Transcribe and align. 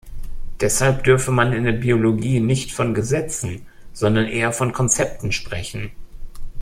Deshalb 0.61 1.03
dürfe 1.03 1.29
man 1.29 1.53
in 1.53 1.63
der 1.63 1.73
Biologie 1.73 2.39
nicht 2.39 2.71
von 2.71 2.95
Gesetzen, 2.95 3.67
sondern 3.93 4.25
eher 4.25 4.51
von 4.51 4.73
Konzepten 4.73 5.31
sprechen. 5.31 5.91